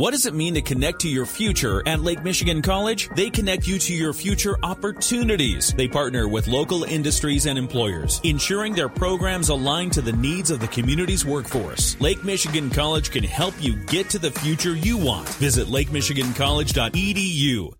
What 0.00 0.12
does 0.12 0.24
it 0.24 0.32
mean 0.32 0.54
to 0.54 0.62
connect 0.62 1.00
to 1.00 1.10
your 1.10 1.26
future 1.26 1.86
at 1.86 2.00
Lake 2.00 2.24
Michigan 2.24 2.62
College? 2.62 3.10
They 3.16 3.28
connect 3.28 3.68
you 3.68 3.78
to 3.80 3.92
your 3.92 4.14
future 4.14 4.56
opportunities. 4.62 5.74
They 5.74 5.88
partner 5.88 6.26
with 6.26 6.48
local 6.48 6.84
industries 6.84 7.44
and 7.44 7.58
employers, 7.58 8.18
ensuring 8.24 8.72
their 8.72 8.88
programs 8.88 9.50
align 9.50 9.90
to 9.90 10.00
the 10.00 10.14
needs 10.14 10.50
of 10.50 10.58
the 10.58 10.68
community's 10.68 11.26
workforce. 11.26 12.00
Lake 12.00 12.24
Michigan 12.24 12.70
College 12.70 13.10
can 13.10 13.24
help 13.24 13.52
you 13.60 13.76
get 13.76 14.08
to 14.08 14.18
the 14.18 14.30
future 14.30 14.74
you 14.74 14.96
want. 14.96 15.28
Visit 15.34 15.68
lakemichigancollege.edu. 15.68 17.72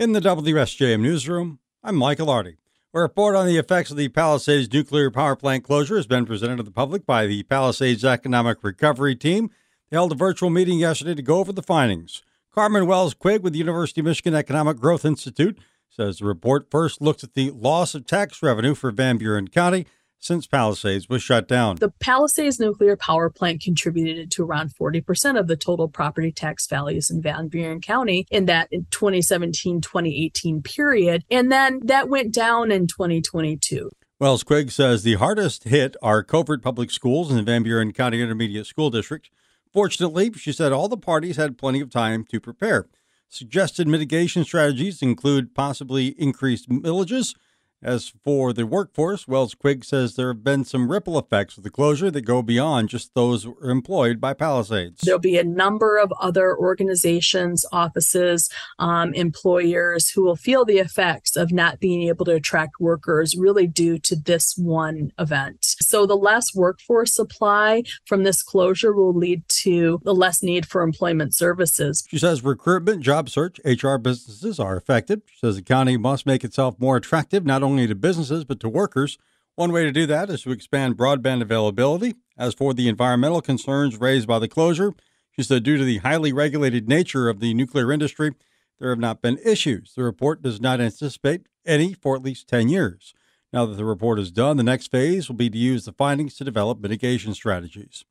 In 0.00 0.12
the 0.14 0.20
WSJM 0.20 1.00
newsroom, 1.00 1.60
I'm 1.84 1.94
Michael 1.94 2.28
Arty. 2.28 2.56
A 2.92 3.00
report 3.00 3.36
on 3.36 3.46
the 3.46 3.58
effects 3.58 3.92
of 3.92 3.96
the 3.96 4.08
Palisades 4.08 4.72
nuclear 4.72 5.12
power 5.12 5.36
plant 5.36 5.62
closure 5.62 5.94
has 5.94 6.08
been 6.08 6.26
presented 6.26 6.56
to 6.56 6.64
the 6.64 6.72
public 6.72 7.06
by 7.06 7.28
the 7.28 7.44
Palisades 7.44 8.04
Economic 8.04 8.64
Recovery 8.64 9.14
Team. 9.14 9.48
Held 9.92 10.10
a 10.10 10.14
virtual 10.14 10.48
meeting 10.48 10.78
yesterday 10.78 11.14
to 11.14 11.20
go 11.20 11.38
over 11.38 11.52
the 11.52 11.62
findings. 11.62 12.22
Carmen 12.50 12.86
Wells 12.86 13.12
Quigg 13.12 13.42
with 13.42 13.52
the 13.52 13.58
University 13.58 14.00
of 14.00 14.06
Michigan 14.06 14.34
Economic 14.34 14.78
Growth 14.78 15.04
Institute 15.04 15.58
says 15.90 16.16
the 16.16 16.24
report 16.24 16.70
first 16.70 17.02
looks 17.02 17.22
at 17.22 17.34
the 17.34 17.50
loss 17.50 17.94
of 17.94 18.06
tax 18.06 18.42
revenue 18.42 18.74
for 18.74 18.90
Van 18.90 19.18
Buren 19.18 19.48
County 19.48 19.84
since 20.18 20.46
Palisades 20.46 21.10
was 21.10 21.22
shut 21.22 21.46
down. 21.46 21.76
The 21.76 21.92
Palisades 22.00 22.58
nuclear 22.58 22.96
power 22.96 23.28
plant 23.28 23.60
contributed 23.60 24.30
to 24.30 24.44
around 24.44 24.74
40% 24.74 25.38
of 25.38 25.46
the 25.46 25.56
total 25.56 25.88
property 25.88 26.32
tax 26.32 26.66
values 26.66 27.10
in 27.10 27.20
Van 27.20 27.48
Buren 27.48 27.82
County 27.82 28.26
in 28.30 28.46
that 28.46 28.70
2017 28.70 29.82
2018 29.82 30.62
period. 30.62 31.22
And 31.30 31.52
then 31.52 31.80
that 31.84 32.08
went 32.08 32.32
down 32.32 32.72
in 32.72 32.86
2022. 32.86 33.90
Wells 34.18 34.42
Quigg 34.42 34.70
says 34.70 35.02
the 35.02 35.16
hardest 35.16 35.64
hit 35.64 35.96
are 36.00 36.22
covert 36.22 36.62
public 36.62 36.90
schools 36.90 37.30
in 37.30 37.36
the 37.36 37.42
Van 37.42 37.62
Buren 37.62 37.92
County 37.92 38.22
Intermediate 38.22 38.64
School 38.64 38.88
District. 38.88 39.28
Fortunately, 39.72 40.32
she 40.34 40.52
said 40.52 40.72
all 40.72 40.88
the 40.88 40.96
parties 40.96 41.36
had 41.36 41.56
plenty 41.58 41.80
of 41.80 41.90
time 41.90 42.24
to 42.26 42.40
prepare. 42.40 42.88
Suggested 43.28 43.88
mitigation 43.88 44.44
strategies 44.44 45.00
include 45.00 45.54
possibly 45.54 46.08
increased 46.20 46.68
millages 46.68 47.34
as 47.82 48.12
for 48.22 48.52
the 48.52 48.66
workforce, 48.66 49.26
Wells 49.26 49.54
Quigg 49.54 49.84
says 49.84 50.14
there 50.14 50.28
have 50.28 50.44
been 50.44 50.64
some 50.64 50.90
ripple 50.90 51.18
effects 51.18 51.56
of 51.56 51.64
the 51.64 51.70
closure 51.70 52.10
that 52.10 52.22
go 52.22 52.42
beyond 52.42 52.88
just 52.88 53.14
those 53.14 53.46
employed 53.62 54.20
by 54.20 54.34
Palisades. 54.34 55.00
There'll 55.02 55.18
be 55.18 55.38
a 55.38 55.44
number 55.44 55.96
of 55.96 56.12
other 56.20 56.56
organizations, 56.56 57.66
offices, 57.72 58.48
um, 58.78 59.12
employers 59.14 60.10
who 60.10 60.22
will 60.22 60.36
feel 60.36 60.64
the 60.64 60.78
effects 60.78 61.36
of 61.36 61.52
not 61.52 61.80
being 61.80 62.02
able 62.08 62.24
to 62.26 62.34
attract 62.34 62.80
workers 62.80 63.36
really 63.36 63.66
due 63.66 63.98
to 63.98 64.16
this 64.16 64.54
one 64.56 65.12
event. 65.18 65.58
So 65.62 66.06
the 66.06 66.16
less 66.16 66.54
workforce 66.54 67.14
supply 67.14 67.82
from 68.06 68.22
this 68.22 68.42
closure 68.42 68.92
will 68.92 69.14
lead 69.14 69.42
to 69.62 70.00
the 70.04 70.14
less 70.14 70.42
need 70.42 70.66
for 70.66 70.82
employment 70.82 71.34
services. 71.34 72.04
She 72.08 72.18
says 72.18 72.44
recruitment, 72.44 73.02
job 73.02 73.28
search, 73.28 73.58
HR 73.64 73.96
businesses 73.96 74.60
are 74.60 74.76
affected. 74.76 75.22
She 75.26 75.38
says 75.38 75.56
the 75.56 75.62
county 75.62 75.96
must 75.96 76.26
make 76.26 76.44
itself 76.44 76.78
more 76.78 76.96
attractive, 76.96 77.44
not 77.44 77.62
only 77.62 77.71
only 77.72 77.86
to 77.86 77.94
businesses 77.94 78.44
but 78.44 78.60
to 78.60 78.68
workers. 78.68 79.18
One 79.54 79.72
way 79.72 79.84
to 79.84 79.92
do 79.92 80.06
that 80.06 80.30
is 80.30 80.42
to 80.42 80.52
expand 80.52 80.96
broadband 80.96 81.42
availability. 81.42 82.14
As 82.36 82.54
for 82.54 82.74
the 82.74 82.88
environmental 82.88 83.40
concerns 83.40 83.98
raised 83.98 84.28
by 84.28 84.38
the 84.38 84.48
closure, 84.48 84.92
she 85.30 85.42
said 85.42 85.62
due 85.62 85.78
to 85.78 85.84
the 85.84 85.98
highly 85.98 86.32
regulated 86.32 86.88
nature 86.88 87.28
of 87.28 87.40
the 87.40 87.54
nuclear 87.54 87.90
industry, 87.90 88.32
there 88.78 88.90
have 88.90 88.98
not 88.98 89.22
been 89.22 89.38
issues. 89.44 89.94
The 89.94 90.02
report 90.02 90.42
does 90.42 90.60
not 90.60 90.80
anticipate 90.80 91.46
any 91.64 91.94
for 91.94 92.14
at 92.14 92.22
least 92.22 92.48
10 92.48 92.68
years. 92.68 93.14
Now 93.52 93.66
that 93.66 93.76
the 93.76 93.84
report 93.84 94.18
is 94.18 94.30
done, 94.30 94.56
the 94.56 94.62
next 94.62 94.90
phase 94.90 95.28
will 95.28 95.36
be 95.36 95.50
to 95.50 95.58
use 95.58 95.84
the 95.84 95.92
findings 95.92 96.36
to 96.36 96.44
develop 96.44 96.80
mitigation 96.80 97.34
strategies. 97.34 98.04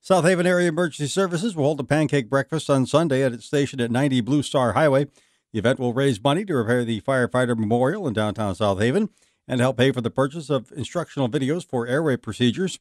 South 0.00 0.24
Haven 0.24 0.46
Area 0.46 0.68
Emergency 0.68 1.06
Services 1.08 1.54
will 1.54 1.64
hold 1.64 1.80
a 1.80 1.84
pancake 1.84 2.28
breakfast 2.28 2.68
on 2.68 2.86
Sunday 2.86 3.22
at 3.22 3.32
its 3.32 3.46
station 3.46 3.80
at 3.80 3.90
90 3.90 4.20
Blue 4.22 4.42
Star 4.42 4.72
Highway. 4.72 5.06
The 5.52 5.58
event 5.58 5.78
will 5.78 5.92
raise 5.92 6.22
money 6.22 6.44
to 6.46 6.54
repair 6.54 6.84
the 6.84 7.00
firefighter 7.02 7.56
memorial 7.56 8.08
in 8.08 8.14
downtown 8.14 8.54
South 8.54 8.80
Haven 8.80 9.10
and 9.46 9.60
help 9.60 9.76
pay 9.76 9.92
for 9.92 10.00
the 10.00 10.10
purchase 10.10 10.48
of 10.48 10.72
instructional 10.72 11.28
videos 11.28 11.66
for 11.66 11.86
airway 11.86 12.16
procedures. 12.16 12.78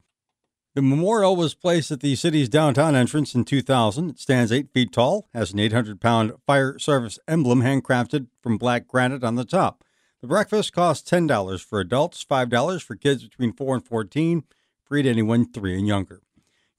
The 0.74 0.82
memorial 0.82 1.36
was 1.36 1.54
placed 1.54 1.92
at 1.92 2.00
the 2.00 2.16
city's 2.16 2.48
downtown 2.48 2.96
entrance 2.96 3.36
in 3.36 3.44
2000. 3.44 4.12
It 4.12 4.20
stands 4.20 4.54
8 4.54 4.72
feet 4.72 4.94
tall, 4.94 5.28
has 5.34 5.52
an 5.52 5.60
800 5.60 6.00
pound 6.00 6.32
fire 6.48 6.80
service 6.80 7.20
emblem 7.28 7.62
handcrafted 7.62 8.28
from 8.42 8.58
black 8.58 8.88
granite 8.88 9.24
on 9.24 9.36
the 9.36 9.44
top. 9.44 9.84
The 10.22 10.28
breakfast 10.28 10.72
costs 10.72 11.10
$10 11.12 11.62
for 11.62 11.82
adults, 11.82 12.24
$5 12.24 12.82
for 12.84 12.96
kids 12.96 13.24
between 13.24 13.52
4 13.52 13.76
and 13.76 13.86
14, 13.86 14.44
free 14.86 15.02
to 15.02 15.10
anyone 15.10 15.52
3 15.52 15.78
and 15.78 15.88
younger. 15.88 16.22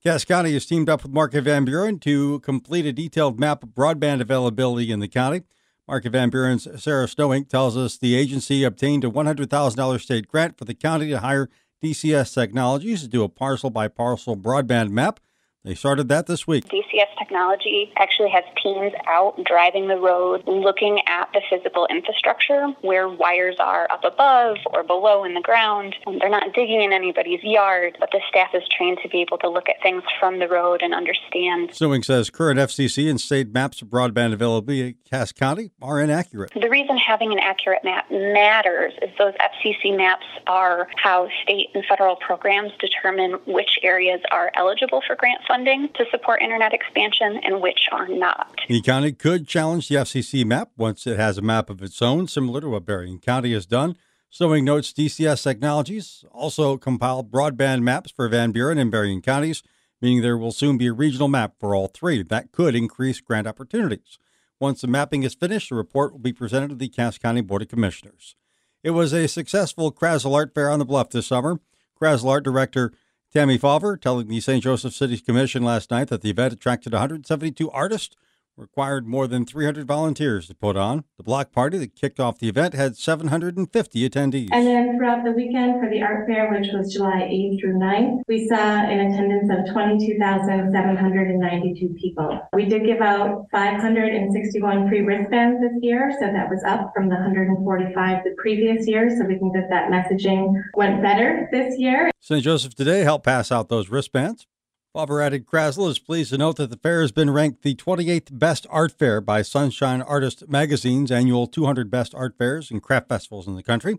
Cass 0.03 0.25
County 0.25 0.55
has 0.55 0.65
teamed 0.65 0.89
up 0.89 1.03
with 1.03 1.13
Market 1.13 1.43
Van 1.43 1.67
Buren 1.67 1.99
to 2.01 2.41
complete 2.41 2.87
a 2.87 2.93
detailed 2.93 3.39
map 3.39 3.63
of 3.63 3.71
broadband 3.71 4.23
availability 4.23 4.91
in 4.91 5.01
the 5.01 5.09
county. 5.09 5.43
Market 5.89 6.11
Van 6.11 6.31
Buren's 6.31 6.69
Sarah 6.83 7.07
Snowink 7.07 7.49
tells 7.49 7.77
us 7.77 7.99
the 7.99 8.15
agency 8.15 8.63
obtained 8.63 9.05
a 9.05 9.11
$100,000 9.11 10.01
state 10.01 10.29
grant 10.29 10.57
for 10.57 10.65
the 10.65 10.75
county 10.75 11.09
to 11.11 11.19
hire 11.19 11.49
DCS 11.83 12.33
Technologies 12.33 13.03
to 13.03 13.09
do 13.09 13.25
a 13.25 13.29
parcel 13.29 13.69
by 13.69 13.89
parcel 13.89 14.37
broadband 14.37 14.91
map 14.91 15.19
they 15.65 15.75
started 15.77 16.09
that 16.09 16.27
this 16.27 16.45
week. 16.47 16.65
DCS 16.65 17.17
Technology 17.19 17.93
actually 17.97 18.31
has 18.31 18.43
teams 18.61 18.93
out 19.07 19.39
driving 19.45 19.87
the 19.87 19.97
road, 19.97 20.43
looking 20.47 21.01
at 21.07 21.29
the 21.33 21.41
physical 21.49 21.87
infrastructure 21.87 22.67
where 22.81 23.09
wires 23.09 23.57
are 23.61 23.91
up 23.91 24.03
above 24.03 24.57
or 24.73 24.83
below 24.83 25.25
in 25.25 25.35
the 25.35 25.41
ground. 25.41 25.95
And 26.05 26.21
they're 26.21 26.29
not 26.29 26.53
digging 26.53 26.83
in 26.83 26.93
anybody's 26.93 27.43
yard, 27.45 27.97
but 28.01 28.11
the 28.11 28.21
staff 28.29 28.51
is 28.55 28.63
trained 28.77 28.99
to 29.05 29.09
be 29.09 29.21
able 29.21 29.39
to 29.39 29.49
look 29.49 29.69
at 29.69 29.77
things 29.83 30.03
from 30.19 30.41
the 30.41 30.49
road 30.49 30.83
and 30.83 30.93
understand. 30.93 31.71
Snowink 31.71 32.05
says 32.05 32.29
current 32.29 32.59
FCC 32.59 33.09
and 33.09 33.21
state 33.21 33.53
maps 33.53 33.83
of 33.83 33.89
broadband 33.89 34.33
availability 34.33 34.89
in 34.89 34.95
Cass 35.09 35.31
County 35.31 35.71
are 35.81 36.01
inaccurate. 36.01 36.53
The 36.61 36.69
reason 36.69 36.97
having 36.97 37.33
an 37.33 37.39
accurate 37.39 37.85
map 37.85 38.11
matters 38.11 38.95
is 39.01 39.11
those 39.17 39.35
FCC 39.35 39.97
maps 39.97 40.27
are 40.49 40.89
how 40.97 41.29
state 41.45 41.69
and 41.75 41.85
federal 41.89 42.17
programs 42.17 42.73
determine 42.81 43.39
which 43.47 43.79
areas 43.83 44.21
are 44.33 44.51
eligible 44.57 45.03
for 45.07 45.15
grant 45.15 45.41
funding 45.53 45.91
to 45.95 46.05
support 46.11 46.41
internet 46.41 46.73
expansion 46.73 47.39
and 47.45 47.61
which 47.61 47.81
are 47.93 48.09
not. 48.09 48.59
The 48.69 48.81
county 48.81 49.13
could 49.13 49.47
challenge 49.47 49.89
the 49.89 49.97
FCC 49.97 50.47
map 50.47 50.71
once 50.79 51.07
it 51.07 51.19
has 51.19 51.37
a 51.37 51.43
map 51.43 51.69
of 51.69 51.83
its 51.83 52.01
own, 52.01 52.27
similar 52.27 52.63
to 52.63 52.71
what 52.71 52.87
Berrien 52.87 53.19
County 53.19 53.53
has 53.53 53.67
done. 53.67 53.99
Snowink 54.33 54.65
notes 54.65 54.95
DCS 54.95 55.43
Technologies 55.43 56.25
also 56.33 56.79
compiled 56.79 57.31
broadband 57.31 57.83
maps 57.83 58.11
for 58.11 58.27
Van 58.29 58.51
Buren 58.51 58.79
and 58.79 58.91
Berrien 58.91 59.21
counties, 59.21 59.63
meaning 60.01 60.23
there 60.23 60.39
will 60.39 60.53
soon 60.53 60.79
be 60.79 60.87
a 60.87 60.93
regional 60.95 61.29
map 61.29 61.57
for 61.61 61.75
all 61.75 61.89
three. 61.89 62.23
That 62.23 62.51
could 62.51 62.75
increase 62.75 63.21
grant 63.21 63.47
opportunities. 63.47 64.19
Once 64.59 64.81
the 64.81 64.87
mapping 64.87 65.23
is 65.23 65.35
finished, 65.35 65.69
the 65.69 65.75
report 65.75 66.13
will 66.13 66.19
be 66.19 66.33
presented 66.33 66.71
to 66.71 66.77
the 66.77 66.89
Cass 66.89 67.19
County 67.19 67.43
Board 67.43 67.61
of 67.61 67.69
Commissioners. 67.69 68.37
It 68.83 68.93
was 68.93 69.13
a 69.13 69.29
successful 69.29 69.93
Krasl 69.93 70.35
Art 70.35 70.55
Fair 70.55 70.71
on 70.71 70.79
the 70.79 70.87
Bluff 70.87 71.11
this 71.11 71.27
summer. 71.27 71.61
Krasl 72.01 72.31
Art 72.31 72.43
Director 72.43 72.93
Tammy 73.33 73.59
Fauver 73.59 73.99
telling 73.99 74.29
the 74.29 74.41
St. 74.41 74.63
Joseph 74.63 74.93
City 74.93 75.17
Commission 75.17 75.63
last 75.63 75.91
night 75.91 76.09
that 76.09 76.21
the 76.21 76.29
event 76.29 76.53
attracted 76.53 76.93
172 76.93 77.71
artists 77.71 78.15
required 78.57 79.07
more 79.07 79.27
than 79.27 79.45
300 79.45 79.87
volunteers 79.87 80.49
to 80.49 80.55
put 80.55 80.75
on. 80.77 81.05
The 81.17 81.23
block 81.23 81.53
party 81.53 81.79
that 81.79 81.95
kicked 81.95 82.19
off 82.21 82.39
the 82.39 82.49
event 82.49 82.75
had 82.75 82.97
750 82.97 84.09
attendees. 84.09 84.49
And 84.53 84.67
then 84.67 84.97
throughout 84.97 85.25
the 85.25 85.33
weekend 85.33 85.81
for 85.81 85.91
the 85.91 86.03
art 86.03 86.27
fair, 86.27 86.53
which 86.53 86.69
was 86.73 86.93
July 86.93 87.29
8th 87.31 87.61
through 87.61 87.79
9th, 87.79 88.23
we 88.29 88.47
saw 88.49 88.57
an 88.57 89.01
attendance 89.01 89.51
of 89.51 89.73
22,792 89.73 91.95
people. 92.01 92.41
We 92.53 92.67
did 92.67 92.85
give 92.85 93.01
out 93.01 93.47
561 93.51 94.89
free 94.89 95.01
wristbands 95.01 95.61
this 95.61 95.73
year, 95.81 96.13
so 96.21 96.27
that 96.27 96.51
was 96.51 96.63
up 96.67 96.93
from 96.95 97.09
the 97.09 97.17
145 97.17 98.25
the 98.25 98.35
previous 98.39 98.87
year. 98.87 99.11
So 99.11 99.25
we 99.25 99.39
think 99.39 99.55
that 99.55 99.69
that 99.71 99.91
messaging 99.91 100.53
went 100.75 101.03
better 101.03 101.49
this 101.51 101.77
year. 101.79 102.11
St. 102.21 102.45
Joseph 102.45 102.75
today 102.75 103.01
helped 103.01 103.25
pass 103.25 103.51
out 103.51 103.69
those 103.69 103.89
wristbands. 103.89 104.47
Fauver 104.95 105.25
added 105.25 105.47
Krasl 105.47 105.89
is 105.89 105.99
pleased 105.99 106.31
to 106.31 106.39
note 106.39 106.57
that 106.57 106.69
the 106.69 106.77
fair 106.77 107.01
has 107.01 107.13
been 107.13 107.31
ranked 107.31 107.63
the 107.63 107.75
28th 107.75 108.39
best 108.39 108.67
art 108.69 108.93
fair 108.93 109.23
by 109.23 109.41
Sunshine 109.41 110.03
Artist 110.03 110.47
Magazine's 110.51 111.11
annual 111.11 111.47
200 111.47 111.91
best 111.91 112.15
art 112.15 112.37
fairs 112.37 112.71
and 112.71 112.83
craft 112.83 113.09
festivals 113.09 113.49
in 113.49 113.57
the 113.57 113.63
country. 113.63 113.99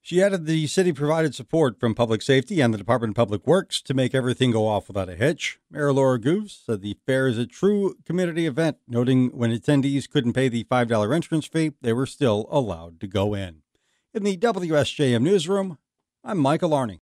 She 0.00 0.20
added 0.20 0.46
the 0.46 0.66
city 0.66 0.92
provided 0.92 1.36
support 1.36 1.78
from 1.78 1.94
public 1.94 2.22
safety 2.22 2.60
and 2.60 2.74
the 2.74 2.78
Department 2.78 3.12
of 3.12 3.14
Public 3.14 3.46
Works 3.46 3.80
to 3.82 3.94
make 3.94 4.16
everything 4.16 4.50
go 4.50 4.66
off 4.66 4.88
without 4.88 5.08
a 5.08 5.14
hitch. 5.14 5.60
Mayor 5.70 5.92
Laura 5.92 6.18
Goose 6.18 6.60
said 6.66 6.82
the 6.82 6.96
fair 7.06 7.28
is 7.28 7.38
a 7.38 7.46
true 7.46 7.94
community 8.04 8.46
event, 8.46 8.78
noting 8.88 9.28
when 9.28 9.56
attendees 9.56 10.10
couldn't 10.10 10.32
pay 10.32 10.48
the 10.48 10.64
$5 10.64 11.14
entrance 11.14 11.46
fee, 11.46 11.70
they 11.82 11.92
were 11.92 12.06
still 12.06 12.48
allowed 12.50 12.98
to 12.98 13.06
go 13.06 13.32
in. 13.32 13.62
In 14.12 14.24
the 14.24 14.36
WSJM 14.36 15.22
newsroom, 15.22 15.78
I'm 16.24 16.38
Michael 16.38 16.70
Arney. 16.70 16.94